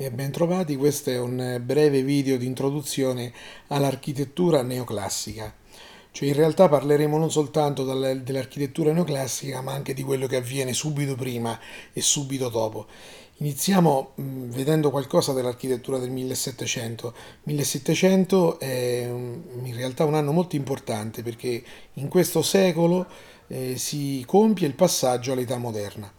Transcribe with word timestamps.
e 0.00 0.12
bentrovati, 0.12 0.76
questo 0.76 1.10
è 1.10 1.18
un 1.18 1.60
breve 1.64 2.04
video 2.04 2.36
di 2.36 2.46
introduzione 2.46 3.32
all'architettura 3.66 4.62
neoclassica. 4.62 5.52
Cioè 6.12 6.28
in 6.28 6.34
realtà 6.34 6.68
parleremo 6.68 7.18
non 7.18 7.32
soltanto 7.32 7.82
dell'architettura 7.82 8.92
neoclassica, 8.92 9.60
ma 9.60 9.72
anche 9.72 9.94
di 9.94 10.04
quello 10.04 10.28
che 10.28 10.36
avviene 10.36 10.72
subito 10.72 11.16
prima 11.16 11.58
e 11.92 12.00
subito 12.00 12.48
dopo. 12.48 12.86
Iniziamo 13.38 14.12
mh, 14.14 14.44
vedendo 14.50 14.90
qualcosa 14.90 15.32
dell'architettura 15.32 15.98
del 15.98 16.10
1700. 16.10 17.14
1700 17.42 18.60
è 18.60 19.02
in 19.04 19.74
realtà 19.74 20.04
un 20.04 20.14
anno 20.14 20.30
molto 20.30 20.54
importante 20.54 21.24
perché 21.24 21.60
in 21.94 22.06
questo 22.06 22.42
secolo 22.42 23.04
eh, 23.48 23.76
si 23.76 24.22
compie 24.28 24.68
il 24.68 24.74
passaggio 24.74 25.32
all'età 25.32 25.56
moderna. 25.56 26.12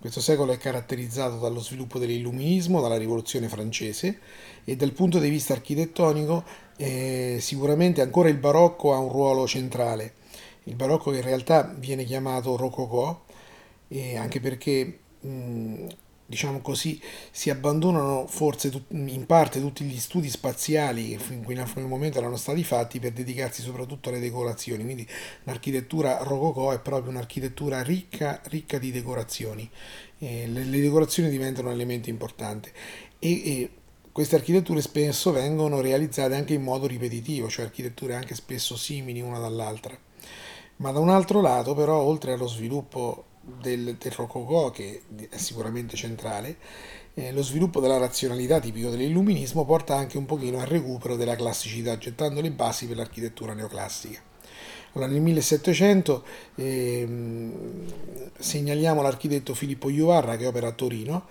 Questo 0.00 0.20
secolo 0.20 0.52
è 0.52 0.58
caratterizzato 0.58 1.38
dallo 1.38 1.58
sviluppo 1.58 1.98
dell'illuminismo, 1.98 2.80
dalla 2.80 2.96
rivoluzione 2.96 3.48
francese 3.48 4.20
e 4.62 4.76
dal 4.76 4.92
punto 4.92 5.18
di 5.18 5.28
vista 5.28 5.54
architettonico 5.54 6.44
eh, 6.76 7.38
sicuramente 7.40 8.00
ancora 8.00 8.28
il 8.28 8.36
barocco 8.36 8.94
ha 8.94 8.98
un 8.98 9.10
ruolo 9.10 9.44
centrale. 9.48 10.14
Il 10.64 10.76
barocco 10.76 11.12
in 11.12 11.22
realtà 11.22 11.74
viene 11.76 12.04
chiamato 12.04 12.56
rococò, 12.56 13.24
eh, 13.88 14.16
anche 14.16 14.38
perché 14.38 14.98
mh, 15.18 15.86
diciamo 16.28 16.60
così, 16.60 17.00
si 17.30 17.48
abbandonano 17.48 18.26
forse 18.26 18.70
in 18.90 19.24
parte 19.24 19.60
tutti 19.60 19.82
gli 19.84 19.98
studi 19.98 20.28
spaziali 20.28 21.16
che 21.16 21.32
in 21.32 21.42
quel 21.42 21.86
momento 21.86 22.18
erano 22.18 22.36
stati 22.36 22.62
fatti 22.62 23.00
per 23.00 23.12
dedicarsi 23.12 23.62
soprattutto 23.62 24.10
alle 24.10 24.20
decorazioni. 24.20 24.84
Quindi 24.84 25.08
l'architettura 25.44 26.18
rococò 26.22 26.72
è 26.72 26.80
proprio 26.80 27.12
un'architettura 27.12 27.82
ricca, 27.82 28.42
ricca 28.44 28.76
di 28.76 28.92
decorazioni. 28.92 29.68
Eh, 30.18 30.46
le, 30.48 30.64
le, 30.64 30.80
decorazioni 30.80 31.30
diventano 31.30 31.68
un 31.68 31.74
elemento 31.74 32.10
importante 32.10 32.72
e, 33.18 33.30
e 33.30 33.70
queste 34.12 34.36
architetture 34.36 34.82
spesso 34.82 35.32
vengono 35.32 35.80
realizzate 35.80 36.34
anche 36.34 36.52
in 36.52 36.62
modo 36.62 36.86
ripetitivo, 36.86 37.48
cioè 37.48 37.64
architetture 37.64 38.14
anche 38.14 38.34
spesso 38.34 38.76
simili 38.76 39.22
una 39.22 39.38
dall'altra. 39.38 39.96
Ma 40.76 40.90
da 40.90 40.98
un 40.98 41.08
altro 41.08 41.40
lato, 41.40 41.74
però, 41.74 42.02
oltre 42.02 42.32
allo 42.32 42.46
sviluppo 42.46 43.24
del, 43.60 43.96
del 43.96 44.12
Rococò, 44.12 44.70
che 44.70 45.02
è 45.30 45.36
sicuramente 45.36 45.96
centrale, 45.96 46.56
eh, 47.14 47.32
lo 47.32 47.42
sviluppo 47.42 47.80
della 47.80 47.98
razionalità 47.98 48.60
tipico 48.60 48.90
dell'illuminismo 48.90 49.64
porta 49.64 49.96
anche 49.96 50.18
un 50.18 50.26
pochino 50.26 50.60
al 50.60 50.66
recupero 50.66 51.16
della 51.16 51.36
classicità, 51.36 51.98
gettando 51.98 52.40
le 52.40 52.50
basi 52.50 52.86
per 52.86 52.96
l'architettura 52.96 53.54
neoclassica. 53.54 54.22
Allora, 54.92 55.10
nel 55.10 55.20
1700 55.20 56.24
ehm, 56.54 57.92
segnaliamo 58.38 59.02
l'architetto 59.02 59.54
Filippo 59.54 59.90
Juvarra 59.90 60.36
che 60.36 60.46
opera 60.46 60.68
a 60.68 60.72
Torino, 60.72 61.26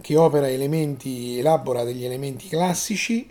che 0.00 0.16
opera 0.16 0.48
elementi, 0.48 1.38
elabora 1.38 1.84
degli 1.84 2.04
elementi 2.04 2.48
classici 2.48 3.30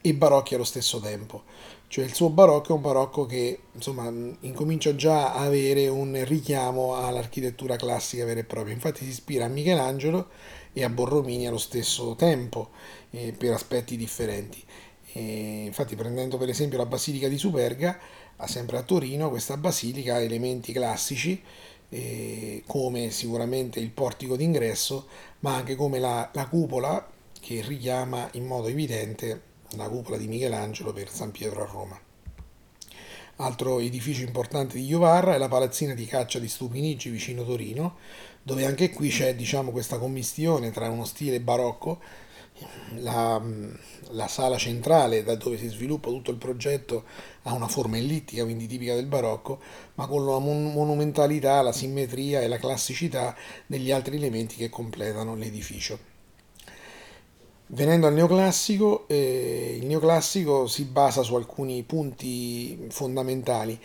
e 0.00 0.14
barocchi 0.14 0.54
allo 0.54 0.64
stesso 0.64 0.98
tempo. 1.00 1.44
Cioè 1.90 2.04
il 2.04 2.14
suo 2.14 2.30
barocco 2.30 2.68
è 2.68 2.76
un 2.76 2.82
barocco 2.82 3.26
che 3.26 3.62
insomma 3.72 4.08
incomincia 4.42 4.94
già 4.94 5.34
a 5.34 5.40
avere 5.40 5.88
un 5.88 6.22
richiamo 6.24 6.94
all'architettura 6.94 7.74
classica 7.74 8.24
vera 8.24 8.38
e 8.38 8.44
propria. 8.44 8.72
Infatti 8.72 9.02
si 9.02 9.10
ispira 9.10 9.46
a 9.46 9.48
Michelangelo 9.48 10.28
e 10.72 10.84
a 10.84 10.88
Borromini 10.88 11.48
allo 11.48 11.58
stesso 11.58 12.14
tempo, 12.14 12.70
eh, 13.10 13.34
per 13.36 13.54
aspetti 13.54 13.96
differenti. 13.96 14.62
E 15.14 15.64
infatti 15.64 15.96
prendendo 15.96 16.36
per 16.38 16.48
esempio 16.48 16.78
la 16.78 16.86
Basilica 16.86 17.26
di 17.26 17.36
Superga, 17.36 17.98
sempre 18.44 18.76
a 18.76 18.82
Torino, 18.82 19.28
questa 19.28 19.56
basilica 19.56 20.14
ha 20.14 20.20
elementi 20.20 20.72
classici 20.72 21.42
eh, 21.88 22.62
come 22.68 23.10
sicuramente 23.10 23.80
il 23.80 23.90
portico 23.90 24.36
d'ingresso, 24.36 25.08
ma 25.40 25.56
anche 25.56 25.74
come 25.74 25.98
la, 25.98 26.30
la 26.34 26.46
cupola 26.46 27.04
che 27.40 27.62
richiama 27.62 28.28
in 28.34 28.46
modo 28.46 28.68
evidente 28.68 29.48
la 29.76 29.88
cupola 29.88 30.16
di 30.16 30.26
Michelangelo 30.26 30.92
per 30.92 31.10
San 31.10 31.30
Pietro 31.30 31.62
a 31.62 31.66
Roma. 31.66 32.00
Altro 33.36 33.78
edificio 33.78 34.22
importante 34.22 34.76
di 34.76 34.84
Iovarra 34.84 35.34
è 35.34 35.38
la 35.38 35.48
palazzina 35.48 35.94
di 35.94 36.04
caccia 36.04 36.38
di 36.38 36.48
Stupinigi 36.48 37.08
vicino 37.08 37.44
Torino, 37.44 37.96
dove 38.42 38.66
anche 38.66 38.90
qui 38.90 39.08
c'è 39.08 39.34
diciamo, 39.34 39.70
questa 39.70 39.98
commistione 39.98 40.70
tra 40.70 40.90
uno 40.90 41.04
stile 41.04 41.40
barocco, 41.40 42.00
la, 42.96 43.40
la, 44.10 44.28
sala 44.28 44.58
centrale 44.58 45.22
da 45.22 45.36
dove 45.36 45.56
si 45.56 45.68
sviluppa 45.68 46.10
tutto 46.10 46.30
il 46.30 46.36
progetto 46.36 47.04
ha 47.44 47.54
una 47.54 47.68
forma 47.68 47.96
ellittica, 47.96 48.44
quindi 48.44 48.66
tipica 48.66 48.94
del 48.94 49.06
barocco, 49.06 49.60
ma 49.94 50.06
con 50.06 50.26
la 50.26 50.38
monumentalità, 50.38 51.62
la 51.62 51.72
simmetria 51.72 52.42
e 52.42 52.48
la 52.48 52.58
classicità 52.58 53.34
degli 53.66 53.90
altri 53.90 54.16
elementi 54.16 54.56
che 54.56 54.68
completano 54.68 55.34
l'edificio. 55.34 56.09
Venendo 57.72 58.08
al 58.08 58.14
neoclassico, 58.14 59.06
eh, 59.06 59.76
il 59.80 59.86
neoclassico 59.86 60.66
si 60.66 60.82
basa 60.86 61.22
su 61.22 61.36
alcuni 61.36 61.84
punti 61.84 62.86
fondamentali 62.88 63.78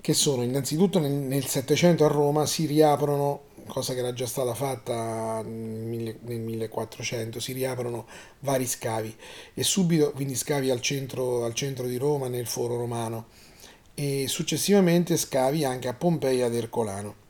che 0.00 0.12
sono 0.12 0.42
innanzitutto 0.42 0.98
nel, 0.98 1.12
nel 1.12 1.46
700 1.46 2.04
a 2.04 2.08
Roma 2.08 2.46
si 2.46 2.66
riaprono, 2.66 3.42
cosa 3.68 3.94
che 3.94 4.00
era 4.00 4.12
già 4.12 4.26
stata 4.26 4.54
fatta 4.54 5.40
nel, 5.44 6.18
nel 6.20 6.40
1400, 6.40 7.38
si 7.38 7.52
riaprono 7.52 8.06
vari 8.40 8.66
scavi 8.66 9.14
e 9.54 9.62
subito, 9.62 10.10
quindi 10.10 10.34
scavi 10.34 10.70
al 10.70 10.80
centro, 10.80 11.44
al 11.44 11.54
centro 11.54 11.86
di 11.86 11.96
Roma, 11.96 12.26
nel 12.26 12.46
foro 12.48 12.76
romano 12.76 13.26
e 13.94 14.24
successivamente 14.26 15.16
scavi 15.16 15.64
anche 15.64 15.86
a 15.86 15.94
Pompei 15.94 16.42
ad 16.42 16.56
Ercolano. 16.56 17.26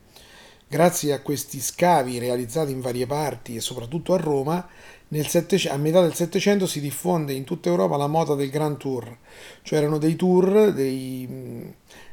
Grazie 0.67 1.13
a 1.13 1.21
questi 1.21 1.59
scavi 1.59 2.19
realizzati 2.19 2.71
in 2.71 2.79
varie 2.79 3.07
parti 3.07 3.55
e 3.55 3.59
soprattutto 3.59 4.13
a 4.13 4.17
Roma, 4.17 4.69
a 5.11 5.77
metà 5.77 6.01
del 6.01 6.13
Settecento 6.13 6.67
si 6.67 6.79
diffonde 6.79 7.33
in 7.33 7.43
tutta 7.43 7.69
Europa 7.69 7.97
la 7.97 8.07
moda 8.07 8.35
del 8.35 8.49
Grand 8.49 8.77
Tour, 8.77 9.17
cioè 9.63 9.79
erano 9.79 9.97
dei 9.97 10.15
tour, 10.15 10.71
dei 10.71 11.27
mm, 11.27 11.69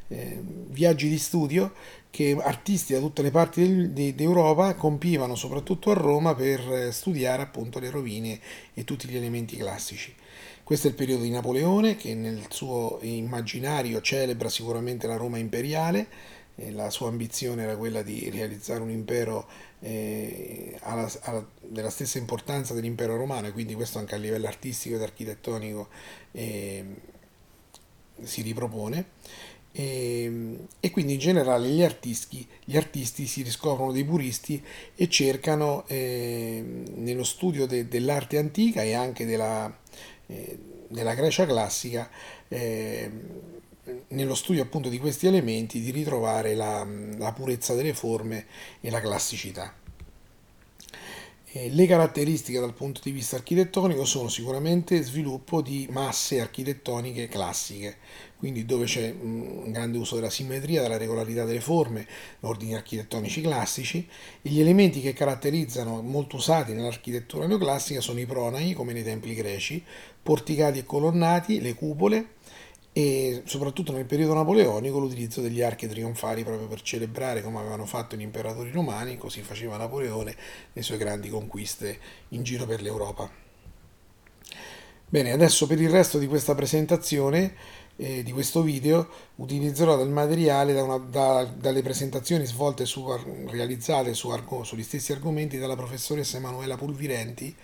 eh, 0.08 0.40
viaggi 0.68 1.08
di 1.08 1.18
studio 1.18 1.72
che 2.10 2.34
artisti 2.40 2.94
da 2.94 3.00
tutte 3.00 3.20
le 3.20 3.30
parti 3.30 3.92
d'Europa 4.14 4.74
compivano 4.74 5.34
soprattutto 5.34 5.90
a 5.90 5.94
Roma 5.94 6.34
per 6.34 6.60
eh, 6.72 6.92
studiare 6.92 7.42
appunto 7.42 7.78
le 7.78 7.90
rovine 7.90 8.40
e 8.72 8.84
tutti 8.84 9.06
gli 9.06 9.16
elementi 9.16 9.56
classici. 9.56 10.14
Questo 10.64 10.86
è 10.86 10.90
il 10.90 10.96
periodo 10.96 11.24
di 11.24 11.30
Napoleone 11.30 11.96
che 11.96 12.14
nel 12.14 12.46
suo 12.48 12.98
immaginario 13.02 14.00
celebra 14.00 14.48
sicuramente 14.48 15.06
la 15.06 15.16
Roma 15.16 15.36
imperiale, 15.36 16.06
la 16.70 16.88
sua 16.88 17.08
ambizione 17.08 17.64
era 17.64 17.76
quella 17.76 18.00
di 18.00 18.30
realizzare 18.30 18.80
un 18.80 18.90
impero 18.90 19.46
eh, 19.80 20.78
alla, 20.82 21.10
alla, 21.22 21.46
della 21.60 21.90
stessa 21.90 22.18
importanza 22.18 22.74
dell'impero 22.74 23.16
romano, 23.16 23.48
e 23.48 23.52
quindi 23.52 23.74
questo 23.74 23.98
anche 23.98 24.14
a 24.14 24.18
livello 24.18 24.46
artistico 24.46 24.96
ed 24.96 25.02
architettonico 25.02 25.88
eh, 26.32 26.84
si 28.22 28.42
ripropone. 28.42 29.14
E, 29.72 30.56
e, 30.80 30.90
quindi 30.90 31.14
in 31.14 31.18
generale 31.18 31.68
gli 31.68 31.82
artisti, 31.82 32.46
gli 32.64 32.78
artisti 32.78 33.26
si 33.26 33.42
riscoprono 33.42 33.92
dei 33.92 34.04
puristi 34.04 34.62
e 34.94 35.08
cercano 35.10 35.86
eh, 35.86 36.64
nello 36.94 37.24
studio 37.24 37.66
de, 37.66 37.86
dell'arte 37.86 38.38
antica 38.38 38.82
e 38.82 38.94
anche 38.94 39.26
della, 39.26 39.70
eh, 40.28 40.58
della 40.88 41.14
Grecia 41.14 41.44
classica 41.44 42.08
eh, 42.48 43.10
nello 44.08 44.34
studio 44.34 44.62
appunto 44.62 44.88
di 44.88 44.98
questi 44.98 45.26
elementi 45.26 45.80
di 45.80 45.90
ritrovare 45.90 46.54
la, 46.54 46.86
la 47.16 47.32
purezza 47.32 47.74
delle 47.74 47.94
forme 47.94 48.46
e 48.80 48.90
la 48.90 49.00
classicità. 49.00 49.72
le 51.70 51.86
caratteristiche 51.86 52.60
dal 52.60 52.74
punto 52.74 53.00
di 53.02 53.12
vista 53.12 53.36
architettonico 53.36 54.04
sono 54.04 54.28
sicuramente 54.28 55.02
sviluppo 55.02 55.62
di 55.62 55.86
masse 55.90 56.40
architettoniche 56.40 57.28
classiche, 57.28 57.96
quindi 58.36 58.66
dove 58.66 58.84
c'è 58.84 59.14
un 59.18 59.70
grande 59.70 59.96
uso 59.98 60.16
della 60.16 60.30
simmetria, 60.30 60.82
della 60.82 60.98
regolarità 60.98 61.44
delle 61.44 61.60
forme, 61.60 62.06
ordini 62.40 62.74
architettonici 62.74 63.40
classici, 63.40 64.06
e 64.42 64.50
gli 64.50 64.60
elementi 64.60 65.00
che 65.00 65.14
caratterizzano, 65.14 66.02
molto 66.02 66.36
usati 66.36 66.72
nell'architettura 66.72 67.46
neoclassica, 67.46 68.00
sono 68.00 68.20
i 68.20 68.26
pronai, 68.26 68.74
come 68.74 68.92
nei 68.92 69.04
templi 69.04 69.34
greci, 69.34 69.82
porticati 70.22 70.80
e 70.80 70.84
colonnati, 70.84 71.60
le 71.60 71.74
cupole, 71.74 72.34
e 72.96 73.42
soprattutto 73.44 73.92
nel 73.92 74.06
periodo 74.06 74.32
napoleonico 74.32 74.98
l'utilizzo 74.98 75.42
degli 75.42 75.60
archi 75.60 75.86
trionfali 75.86 76.44
proprio 76.44 76.66
per 76.66 76.80
celebrare 76.80 77.42
come 77.42 77.58
avevano 77.58 77.84
fatto 77.84 78.16
gli 78.16 78.22
imperatori 78.22 78.70
romani, 78.70 79.18
così 79.18 79.42
faceva 79.42 79.76
Napoleone 79.76 80.34
le 80.72 80.80
sue 80.82 80.96
grandi 80.96 81.28
conquiste 81.28 81.98
in 82.30 82.42
giro 82.42 82.64
per 82.64 82.80
l'Europa. 82.80 83.30
Bene, 85.08 85.30
adesso 85.30 85.66
per 85.66 85.78
il 85.78 85.90
resto 85.90 86.16
di 86.16 86.26
questa 86.26 86.54
presentazione, 86.54 87.54
eh, 87.96 88.22
di 88.22 88.32
questo 88.32 88.62
video, 88.62 89.06
utilizzerò 89.34 89.98
del 89.98 90.08
materiale 90.08 90.72
da 90.72 90.82
una, 90.82 90.96
da, 90.96 91.44
dalle 91.44 91.82
presentazioni 91.82 92.46
svolte 92.46 92.86
su, 92.86 93.06
realizzate 93.46 94.14
su, 94.14 94.34
sugli 94.62 94.82
stessi 94.82 95.12
argomenti 95.12 95.58
dalla 95.58 95.76
professoressa 95.76 96.38
Emanuela 96.38 96.78
Pulvirenti 96.78 97.54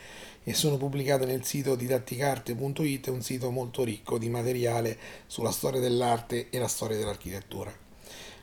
e 0.44 0.54
sono 0.54 0.76
pubblicate 0.76 1.24
nel 1.24 1.44
sito 1.44 1.74
didatticarte.it, 1.74 3.06
un 3.08 3.22
sito 3.22 3.50
molto 3.50 3.84
ricco 3.84 4.18
di 4.18 4.28
materiale 4.28 4.98
sulla 5.26 5.52
storia 5.52 5.80
dell'arte 5.80 6.50
e 6.50 6.58
la 6.58 6.68
storia 6.68 6.96
dell'architettura. 6.96 7.72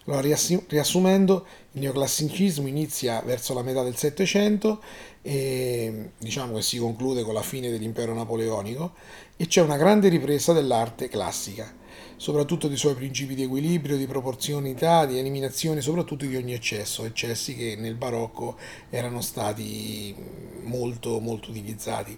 Allora, 0.05 0.21
riassumendo, 0.67 1.45
il 1.73 1.81
neoclassicismo 1.81 2.67
inizia 2.67 3.21
verso 3.21 3.53
la 3.53 3.61
metà 3.61 3.83
del 3.83 3.95
Settecento 3.95 4.81
e 5.21 6.11
diciamo 6.17 6.55
che 6.55 6.61
si 6.63 6.77
conclude 6.79 7.21
con 7.21 7.33
la 7.35 7.43
fine 7.43 7.69
dell'impero 7.69 8.13
napoleonico 8.15 8.93
e 9.37 9.45
c'è 9.45 9.61
una 9.61 9.77
grande 9.77 10.09
ripresa 10.09 10.51
dell'arte 10.51 11.09
classica, 11.09 11.71
soprattutto 12.15 12.67
dei 12.67 12.77
suoi 12.77 12.95
principi 12.95 13.35
di 13.35 13.43
equilibrio, 13.43 13.97
di 13.97 14.07
proporzionalità, 14.07 15.05
di 15.05 15.17
eliminazione 15.17 15.81
soprattutto 15.81 16.25
di 16.25 16.35
ogni 16.35 16.53
eccesso, 16.53 17.05
eccessi 17.05 17.55
che 17.55 17.75
nel 17.77 17.95
barocco 17.95 18.57
erano 18.89 19.21
stati 19.21 20.15
molto 20.63 21.19
molto 21.19 21.49
utilizzati. 21.49 22.17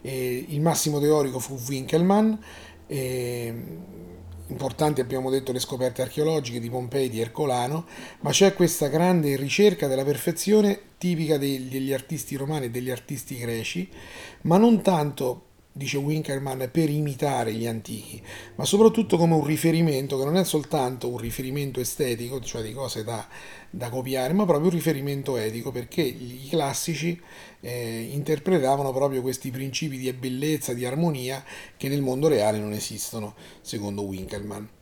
E 0.00 0.44
il 0.48 0.60
massimo 0.60 1.00
teorico 1.00 1.38
fu 1.38 1.58
Winkelmann. 1.68 2.32
E 2.86 3.54
importanti 4.48 5.00
abbiamo 5.00 5.30
detto 5.30 5.50
le 5.50 5.58
scoperte 5.58 6.02
archeologiche 6.02 6.60
di 6.60 6.70
Pompei 6.70 7.08
di 7.08 7.20
Ercolano, 7.20 7.86
ma 8.20 8.30
c'è 8.30 8.54
questa 8.54 8.86
grande 8.88 9.34
ricerca 9.36 9.88
della 9.88 10.04
perfezione 10.04 10.80
tipica 10.98 11.36
degli 11.36 11.92
artisti 11.92 12.36
romani 12.36 12.66
e 12.66 12.70
degli 12.70 12.90
artisti 12.90 13.36
greci, 13.36 13.88
ma 14.42 14.56
non 14.56 14.82
tanto 14.82 15.42
dice 15.76 15.98
Winkelmann, 15.98 16.64
per 16.72 16.88
imitare 16.88 17.52
gli 17.52 17.66
antichi, 17.66 18.20
ma 18.54 18.64
soprattutto 18.64 19.18
come 19.18 19.34
un 19.34 19.44
riferimento 19.44 20.16
che 20.16 20.24
non 20.24 20.36
è 20.36 20.44
soltanto 20.44 21.08
un 21.08 21.18
riferimento 21.18 21.80
estetico, 21.80 22.40
cioè 22.40 22.62
di 22.62 22.72
cose 22.72 23.04
da, 23.04 23.26
da 23.68 23.90
copiare, 23.90 24.32
ma 24.32 24.46
proprio 24.46 24.68
un 24.70 24.74
riferimento 24.74 25.36
etico, 25.36 25.70
perché 25.72 26.00
i 26.00 26.46
classici 26.48 27.20
eh, 27.60 28.08
interpretavano 28.10 28.90
proprio 28.90 29.20
questi 29.20 29.50
principi 29.50 29.98
di 29.98 30.10
bellezza, 30.14 30.72
di 30.72 30.86
armonia, 30.86 31.44
che 31.76 31.88
nel 31.88 32.00
mondo 32.00 32.28
reale 32.28 32.58
non 32.58 32.72
esistono, 32.72 33.34
secondo 33.60 34.02
Winkelmann. 34.02 34.75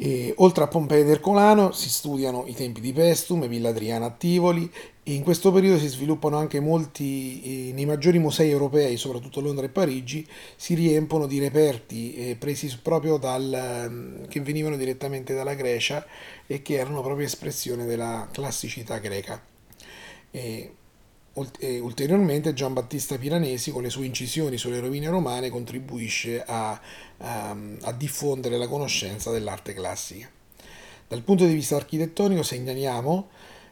E, 0.00 0.32
oltre 0.36 0.62
a 0.62 0.68
Pompei 0.68 1.00
ed 1.00 1.08
Ercolano 1.08 1.72
si 1.72 1.88
studiano 1.88 2.44
i 2.46 2.54
tempi 2.54 2.80
di 2.80 2.92
Pestum 2.92 3.42
e 3.42 3.48
Villa 3.48 3.70
Adriana 3.70 4.06
a 4.06 4.10
Tivoli 4.10 4.70
e 5.02 5.14
in 5.14 5.24
questo 5.24 5.50
periodo 5.50 5.78
si 5.78 5.88
sviluppano 5.88 6.36
anche 6.36 6.60
molti, 6.60 7.70
eh, 7.70 7.72
nei 7.72 7.84
maggiori 7.84 8.18
musei 8.18 8.50
europei, 8.50 8.96
soprattutto 8.96 9.40
Londra 9.40 9.64
e 9.64 9.70
Parigi, 9.70 10.24
si 10.54 10.74
riempono 10.74 11.26
di 11.26 11.40
reperti 11.40 12.14
eh, 12.14 12.36
presi 12.36 12.78
proprio 12.80 13.16
dal, 13.16 13.88
mm, 13.88 14.24
che 14.28 14.40
venivano 14.40 14.76
direttamente 14.76 15.34
dalla 15.34 15.54
Grecia 15.54 16.06
e 16.46 16.62
che 16.62 16.74
erano 16.74 17.00
proprio 17.02 17.26
espressione 17.26 17.86
della 17.86 18.28
classicità 18.30 18.98
greca. 18.98 19.42
E 20.30 20.74
ulteriormente 21.80 22.52
Gian 22.52 22.72
Battista 22.72 23.16
Piranesi 23.16 23.70
con 23.70 23.82
le 23.82 23.90
sue 23.90 24.06
incisioni 24.06 24.56
sulle 24.56 24.80
rovine 24.80 25.08
romane 25.08 25.50
contribuisce 25.50 26.42
a, 26.42 26.80
a, 27.18 27.56
a 27.82 27.92
diffondere 27.92 28.56
la 28.58 28.68
conoscenza 28.68 29.30
dell'arte 29.30 29.74
classica. 29.74 30.30
Dal 31.08 31.22
punto 31.22 31.46
di 31.46 31.54
vista 31.54 31.76
architettonico 31.76 32.42
segnaliamo 32.42 33.28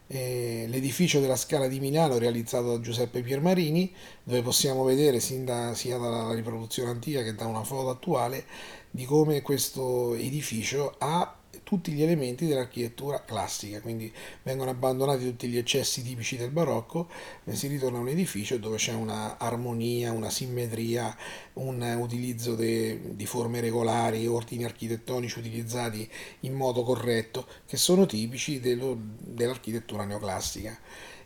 eh, 0.09 0.67
l'edificio 0.69 1.21
della 1.21 1.37
Scala 1.37 1.67
di 1.67 1.81
Milano 1.81 2.19
realizzato 2.19 2.69
da 2.69 2.81
Giuseppe 2.81 3.23
Piermarini, 3.23 3.93
dove 4.23 4.43
possiamo 4.43 4.85
vedere 4.85 5.21
da, 5.45 5.75
sia 5.75 5.99
dalla 5.99 6.33
riproduzione 6.33 6.91
antica 6.91 7.23
che 7.23 7.35
da 7.35 7.47
una 7.47 7.65
foto 7.65 7.91
attuale 7.91 8.45
di 8.91 9.05
come 9.05 9.43
questo 9.43 10.15
edificio 10.15 10.95
ha 10.99 11.36
tutti 11.67 11.91
gli 11.91 12.03
elementi 12.03 12.47
dell'architettura 12.47 13.25
classica, 13.25 13.81
quindi 13.81 14.13
vengono 14.45 14.71
abbandonati 14.71 15.25
tutti 15.25 15.49
gli 15.49 15.59
eccessi 15.59 16.03
tipici 16.03 16.37
del 16.37 16.51
barocco 16.51 17.09
e 17.45 17.57
si 17.57 17.67
ritorna 17.67 17.99
a 17.99 18.03
un 18.03 18.09
edificio 18.09 18.57
dove 18.59 18.77
c'è 18.77 18.93
una 18.93 19.37
armonia, 19.37 20.13
una 20.13 20.31
simmetria, 20.31 21.17
un 21.55 21.83
utilizzo 21.99 22.55
de, 22.55 23.17
di 23.17 23.27
forme 23.27 23.61
regolari, 23.61 24.29
ordini 24.29 24.65
architettonici 24.65 25.41
utilizzati 25.41 26.09
in 26.41 26.55
modo 26.55 26.85
corretto, 26.85 27.47
che 27.67 27.77
sono 27.77 28.07
tipici 28.07 28.61
dello, 28.61 28.97
dell'architettura 29.19 30.05
neoclassica. 30.05 30.79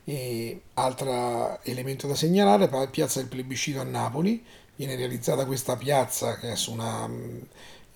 E 0.05 0.63
altro 0.75 1.63
elemento 1.65 2.07
da 2.07 2.15
segnalare, 2.15 2.67
la 2.71 2.89
piazza 2.89 3.21
del 3.21 3.29
plebiscito 3.29 3.81
a 3.81 3.85
Napoli, 3.85 4.43
viene 4.75 4.97
realizzata 4.97 5.45
questa 5.45 5.77
piazza 5.77 6.39
che 6.39 6.53
è 6.53 6.57
su 6.57 6.73
una 6.73 7.07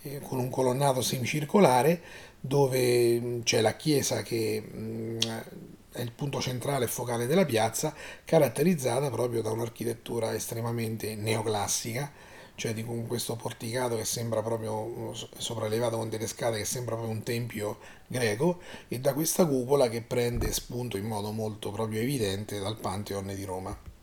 eh, 0.04 0.20
con 0.20 0.38
un 0.38 0.50
colonnato 0.50 1.02
semicircolare 1.02 2.00
dove 2.40 3.20
mm, 3.20 3.40
c'è 3.42 3.60
la 3.60 3.74
chiesa 3.74 4.22
che 4.22 4.62
mm, 4.62 5.18
è 5.92 6.00
il 6.00 6.12
punto 6.12 6.40
centrale 6.40 6.84
e 6.84 6.88
focale 6.88 7.26
della 7.26 7.44
piazza, 7.44 7.94
caratterizzata 8.24 9.10
proprio 9.10 9.42
da 9.42 9.50
un'architettura 9.50 10.34
estremamente 10.34 11.14
neoclassica, 11.14 12.12
cioè 12.56 12.74
di 12.74 12.84
questo 12.84 13.36
porticato 13.36 13.96
che 13.96 14.04
sembra 14.04 14.42
proprio 14.42 14.84
mm, 14.84 15.12
sopraelevato 15.38 15.96
con 15.96 16.10
delle 16.10 16.26
scale 16.26 16.58
che 16.58 16.64
sembra 16.64 16.96
proprio 16.96 17.14
un 17.14 17.22
tempio 17.22 17.78
greco 18.06 18.60
e 18.88 19.00
da 19.00 19.14
questa 19.14 19.46
cupola 19.46 19.88
che 19.88 20.02
prende 20.02 20.52
spunto 20.52 20.96
in 20.98 21.06
modo 21.06 21.32
molto 21.32 21.70
proprio 21.70 22.00
evidente 22.00 22.58
dal 22.58 22.78
Pantheon 22.78 23.32
di 23.34 23.44
Roma. 23.44 23.93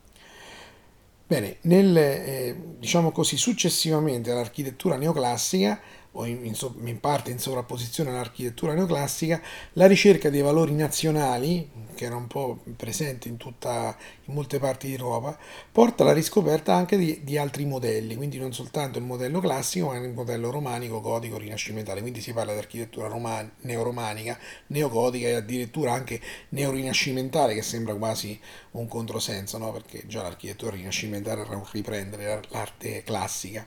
Bene, 1.32 1.60
nel, 1.62 1.96
eh, 1.96 2.56
diciamo 2.78 3.12
così, 3.12 3.38
successivamente 3.38 4.32
all'architettura 4.32 4.98
neoclassica 4.98 5.80
o 6.14 6.26
in, 6.26 6.46
in, 6.46 6.56
in, 6.86 7.00
parte 7.00 7.32
in 7.32 7.40
sovrapposizione 7.40 8.10
all'architettura 8.10 8.74
neoclassica, 8.74 9.42
la 9.74 9.88
ricerca 9.88 10.30
dei 10.30 10.42
valori 10.42 10.74
nazionali, 10.74 11.70
che 11.96 12.06
era 12.06 12.16
un 12.16 12.28
po' 12.28 12.60
presente 12.76 13.30
in, 13.30 13.38
tutta, 13.38 13.96
in 14.26 14.34
molte 14.34 14.60
parti 14.60 14.90
d'Europa, 14.90 15.38
porta 15.72 16.04
alla 16.04 16.12
riscoperta 16.12 16.74
anche 16.74 16.98
di, 16.98 17.22
di, 17.24 17.38
altri 17.38 17.66
modelli, 17.66 18.16
quindi 18.16 18.38
non 18.38 18.54
soltanto 18.54 18.98
il 18.98 19.06
modello 19.06 19.40
classico, 19.40 19.88
ma 19.88 19.98
il 19.98 20.12
modello 20.12 20.52
romanico, 20.52 21.00
gotico, 21.00 21.38
rinascimentale. 21.38 22.02
Quindi 22.02 22.20
si 22.20 22.34
parla 22.34 22.52
di 22.54 22.60
architettura 22.60 23.08
roman- 23.08 23.50
neoromanica, 23.62 24.38
neogotica 24.68 25.28
e 25.28 25.34
addirittura 25.36 25.94
anche 25.94 26.20
neorinascimentale, 26.50 27.54
che 27.54 27.62
sembra 27.62 27.96
quasi 27.96 28.38
un 28.72 28.88
controsenso, 28.88 29.58
no? 29.58 29.72
perché 29.72 30.04
già 30.08 30.24
l'architettura 30.24 30.76
rinascimentale 30.76 31.42
era 31.42 31.56
un 31.56 31.66
riprendere 31.72 32.42
l'arte 32.50 33.04
classica. 33.04 33.66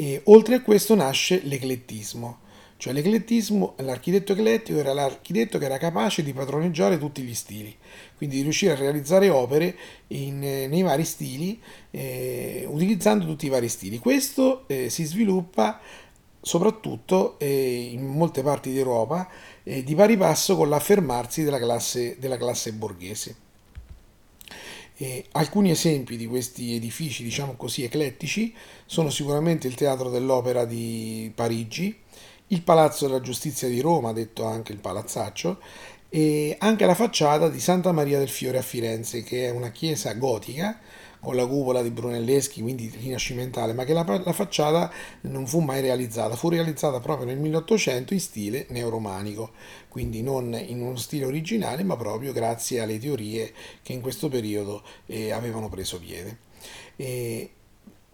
E 0.00 0.20
oltre 0.26 0.54
a 0.54 0.62
questo 0.62 0.94
nasce 0.94 1.40
l'eclettismo, 1.42 2.38
cioè 2.76 2.92
l'eclettismo, 2.92 3.74
l'architetto 3.78 4.30
eclettico 4.30 4.78
era 4.78 4.92
l'architetto 4.92 5.58
che 5.58 5.64
era 5.64 5.76
capace 5.76 6.22
di 6.22 6.32
padroneggiare 6.32 6.98
tutti 6.98 7.22
gli 7.22 7.34
stili, 7.34 7.76
quindi 8.16 8.36
di 8.36 8.42
riuscire 8.42 8.74
a 8.74 8.76
realizzare 8.76 9.28
opere 9.28 9.74
in, 10.08 10.38
nei 10.38 10.82
vari 10.82 11.04
stili, 11.04 11.60
eh, 11.90 12.64
utilizzando 12.68 13.26
tutti 13.26 13.46
i 13.46 13.48
vari 13.48 13.68
stili. 13.68 13.98
Questo 13.98 14.68
eh, 14.68 14.88
si 14.88 15.02
sviluppa 15.02 15.80
soprattutto 16.40 17.36
eh, 17.40 17.88
in 17.90 18.06
molte 18.06 18.44
parti 18.44 18.72
d'Europa 18.72 19.28
eh, 19.64 19.82
di 19.82 19.96
pari 19.96 20.16
passo 20.16 20.54
con 20.54 20.68
l'affermarsi 20.68 21.42
della 21.42 21.58
classe, 21.58 22.16
della 22.20 22.36
classe 22.36 22.72
borghese. 22.72 23.34
E 25.00 25.26
alcuni 25.32 25.70
esempi 25.70 26.16
di 26.16 26.26
questi 26.26 26.74
edifici, 26.74 27.22
diciamo 27.22 27.54
così, 27.54 27.84
eclettici 27.84 28.52
sono 28.84 29.10
sicuramente 29.10 29.68
il 29.68 29.76
Teatro 29.76 30.10
dell'Opera 30.10 30.64
di 30.64 31.30
Parigi, 31.32 31.96
il 32.48 32.62
Palazzo 32.62 33.06
della 33.06 33.20
Giustizia 33.20 33.68
di 33.68 33.78
Roma, 33.78 34.12
detto 34.12 34.44
anche 34.44 34.72
il 34.72 34.80
Palazzaccio, 34.80 35.60
e 36.08 36.56
anche 36.58 36.84
la 36.84 36.96
facciata 36.96 37.48
di 37.48 37.60
Santa 37.60 37.92
Maria 37.92 38.18
del 38.18 38.28
Fiore 38.28 38.58
a 38.58 38.62
Firenze, 38.62 39.22
che 39.22 39.46
è 39.46 39.50
una 39.50 39.70
chiesa 39.70 40.14
gotica 40.14 40.80
con 41.20 41.34
la 41.34 41.46
cupola 41.46 41.82
di 41.82 41.90
Brunelleschi, 41.90 42.60
quindi 42.60 42.92
rinascimentale, 42.94 43.72
ma 43.72 43.84
che 43.84 43.92
la, 43.92 44.04
la, 44.24 44.32
facciata 44.32 44.90
non 45.22 45.46
fu 45.46 45.60
mai 45.60 45.80
realizzata, 45.80 46.36
fu 46.36 46.48
realizzata 46.48 47.00
proprio 47.00 47.26
nel 47.26 47.38
1800 47.38 48.14
in 48.14 48.20
stile 48.20 48.66
neoromanico, 48.70 49.50
quindi 49.88 50.22
non 50.22 50.54
in 50.54 50.80
uno 50.80 50.96
stile 50.96 51.24
originale, 51.24 51.82
ma 51.82 51.96
proprio 51.96 52.32
grazie 52.32 52.80
alle 52.80 52.98
teorie 52.98 53.52
che 53.82 53.92
in 53.92 54.00
questo 54.00 54.28
periodo 54.28 54.82
eh, 55.06 55.32
avevano 55.32 55.68
preso 55.68 55.98
piede. 55.98 56.38
E, 56.96 57.50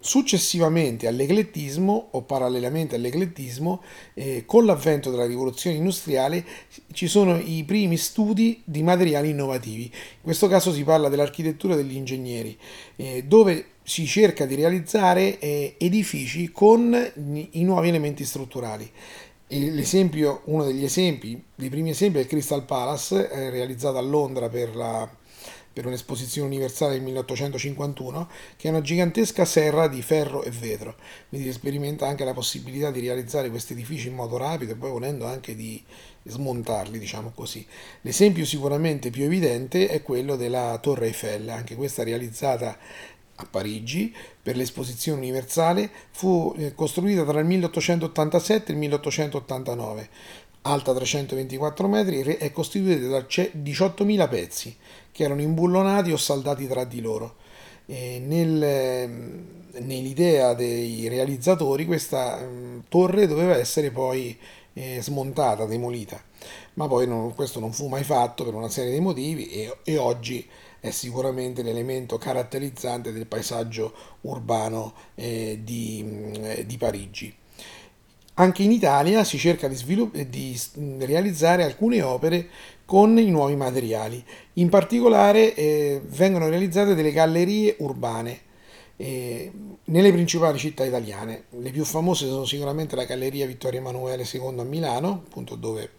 Successivamente 0.07 1.07
all'eclettismo 1.07 2.09
o 2.11 2.21
parallelamente 2.25 2.97
all'eclettismo, 2.97 3.81
eh, 4.13 4.43
con 4.45 4.67
l'avvento 4.67 5.11
della 5.11 5.25
rivoluzione 5.25 5.77
industriale 5.77 6.45
ci 6.93 7.07
sono 7.07 7.39
i 7.39 7.65
primi 7.65 7.97
studi 7.97 8.61
di 8.67 8.83
materiali 8.83 9.31
innovativi. 9.31 9.85
In 9.85 10.21
questo 10.21 10.47
caso 10.47 10.75
si 10.75 10.85
parla 10.85 11.09
dell'architettura 11.09 11.75
degli 11.75 11.97
ingegneri, 11.97 12.55
eh, 12.97 13.25
dove 13.27 13.69
si 13.83 14.05
cerca 14.05 14.45
di 14.45 14.57
realizzare 14.57 15.39
eh, 15.39 15.77
edifici 15.79 16.53
con 16.53 16.95
i 17.53 17.65
nuovi 17.65 17.89
elementi 17.89 18.27
strutturali. 18.27 18.87
Uno 19.49 20.65
degli 20.65 20.85
esempi, 20.85 21.43
dei 21.55 21.71
primi 21.71 21.91
esempi 21.91 22.19
è 22.19 22.21
il 22.21 22.27
Crystal 22.27 22.67
Palace, 22.67 23.31
eh, 23.31 23.49
realizzato 23.49 23.97
a 23.97 24.03
Londra 24.03 24.51
per 24.51 24.77
la 24.77 25.09
per 25.75 25.87
un'esposizione 25.87 26.47
universale 26.47 26.95
del 26.95 27.03
1851, 27.03 28.31
che 28.57 28.69
è 28.69 28.71
una 28.71 28.81
gigantesca 28.81 29.45
serra 29.45 29.89
di 29.89 30.01
ferro 30.01 30.45
e 30.45 30.51
vetro. 30.51 30.95
Quindi 31.29 31.49
si 31.49 31.55
sperimenta 31.55 32.07
anche 32.07 32.25
la 32.25 32.33
possibilità 32.33 32.91
di 32.93 33.01
realizzare 33.01 33.51
questi 33.51 33.73
edifici 33.73 34.09
in 34.09 34.15
modo 34.15 34.37
rapido 34.37 34.73
e 34.73 34.77
poi 34.77 34.91
volendo 34.91 35.27
anche 35.27 35.57
di 35.57 35.83
smontarli, 36.23 36.99
diciamo 36.99 37.33
così. 37.35 37.67
L'esempio 38.03 38.47
sicuramente 38.47 39.11
più 39.11 39.25
evidente 39.25 39.89
è 39.89 40.01
quello 40.01 40.37
della 40.37 40.79
Torre 40.81 41.07
Eiffel, 41.07 41.49
anche 41.49 41.75
questa 41.75 42.05
realizzata 42.05 42.79
a 43.37 43.47
Parigi 43.51 44.15
per 44.41 44.57
l'esposizione 44.57 45.19
universale, 45.19 45.91
fu 46.13 46.55
eh, 46.57 46.73
costruita 46.73 47.25
tra 47.25 47.41
il 47.41 47.47
1887 47.47 48.71
e 48.71 48.73
il 48.73 48.79
1889 48.79 50.09
alta 50.67 50.95
324 50.95 51.89
metri, 51.89 52.23
è 52.23 52.51
costituita 52.53 53.07
da 53.09 53.19
18.000 53.19 54.29
pezzi 54.29 54.77
che 55.13 55.25
erano 55.25 55.41
imbullonati 55.41 56.13
o 56.13 56.17
saldati 56.17 56.67
tra 56.67 56.85
di 56.85 57.01
loro. 57.01 57.37
Nel, 57.87 59.21
nell'idea 59.81 60.55
dei 60.55 61.07
realizzatori 61.09 61.85
questa 61.85 62.39
mm, 62.43 62.79
torre 62.89 63.27
doveva 63.27 63.57
essere 63.57 63.91
poi 63.91 64.37
eh, 64.73 65.03
smontata, 65.03 65.67
demolita, 65.67 66.23
ma 66.75 66.89
poi 66.89 67.07
non, 67.07 67.35
questo 67.35 67.61
non 67.61 67.73
fu 67.73 67.89
mai 67.89 68.03
fatto 68.03 68.45
per 68.45 68.55
una 68.55 68.69
serie 68.69 68.93
di 68.93 69.01
motivi 69.01 69.49
e, 69.49 69.77
e 69.85 69.97
oggi 69.99 70.47
è 70.81 70.91
sicuramente 70.91 71.63
l'elemento 71.63 72.19
caratterizzante 72.19 73.13
del 73.13 73.27
paesaggio 73.27 73.93
urbano 74.23 74.95
eh, 75.15 75.61
di, 75.63 76.03
mm, 76.05 76.35
eh, 76.45 76.67
di 76.67 76.77
Parigi. 76.77 77.35
Anche 78.35 78.63
in 78.65 78.73
Italia 78.73 79.23
si 79.23 79.39
cerca 79.39 79.69
di, 79.69 79.77
svilupp- 79.77 80.17
di 80.17 80.59
realizzare 80.99 81.63
alcune 81.63 82.03
opere 82.03 82.49
con 82.85 83.17
i 83.19 83.31
nuovi 83.31 83.55
materiali. 83.55 84.25
In 84.55 84.69
particolare 84.69 85.55
eh, 85.55 86.01
vengono 86.05 86.49
realizzate 86.49 86.95
delle 86.95 87.13
gallerie 87.13 87.77
urbane 87.79 88.41
eh, 88.97 89.53
nelle 89.85 90.13
principali 90.13 90.59
città 90.59 90.85
italiane. 90.85 91.45
Le 91.51 91.71
più 91.71 91.85
famose 91.85 92.27
sono 92.27 92.45
sicuramente 92.45 92.97
la 92.97 93.05
Galleria 93.05 93.47
Vittorio 93.47 93.79
Emanuele 93.79 94.27
II 94.31 94.59
a 94.59 94.65
Milano, 94.65 95.23
appunto 95.27 95.55
dove 95.55 95.91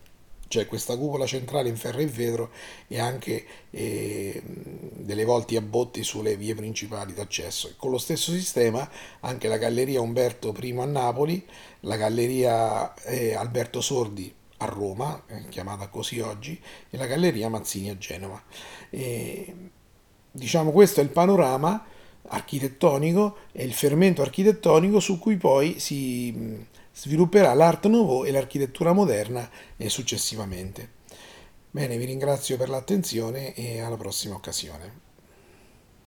c'è 0.47 0.67
questa 0.67 0.95
cupola 0.97 1.25
centrale 1.25 1.69
in 1.69 1.75
ferro 1.75 1.99
e 1.99 2.05
vetro 2.07 2.51
e 2.87 2.99
anche 2.99 3.45
eh, 3.71 4.41
delle 4.43 5.25
volti 5.25 5.55
a 5.55 5.61
botti 5.61 6.03
sulle 6.03 6.37
vie 6.37 6.55
principali 6.55 7.13
d'accesso. 7.13 7.73
Con 7.77 7.91
lo 7.91 7.97
stesso 7.97 8.31
sistema 8.31 8.87
anche 9.21 9.47
la 9.47 9.57
Galleria 9.57 10.01
Umberto 10.01 10.55
I 10.59 10.75
a 10.77 10.85
Napoli, 10.85 11.45
la 11.81 11.97
Galleria 11.97 12.93
eh, 13.03 13.33
Alberto 13.33 13.81
Sordi 13.81 14.33
a 14.57 14.65
Roma, 14.65 15.23
eh, 15.27 15.47
chiamata 15.49 15.87
così 15.87 16.19
oggi, 16.19 16.59
e 16.89 16.97
la 16.97 17.05
Galleria 17.07 17.49
Mazzini 17.49 17.89
a 17.89 17.97
Genova. 17.97 18.41
E, 18.89 19.53
diciamo 20.31 20.71
questo 20.71 20.99
è 20.99 21.03
il 21.03 21.09
panorama 21.09 21.85
architettonico 22.27 23.37
e 23.51 23.63
il 23.63 23.73
fermento 23.73 24.21
architettonico 24.21 24.99
su 24.99 25.19
cui 25.19 25.37
poi 25.37 25.79
si 25.79 26.65
svilupperà 26.95 27.53
l'Art 27.53 27.87
Nouveau 27.87 28.23
e 28.23 28.31
l'architettura 28.31 28.93
moderna 28.93 29.49
e 29.75 29.89
successivamente. 29.89 30.93
Bene, 31.69 31.97
vi 31.97 32.05
ringrazio 32.05 32.55
per 32.55 32.69
l'attenzione 32.69 33.53
e 33.53 33.81
alla 33.81 33.97
prossima 33.97 34.35
occasione. 34.35 35.04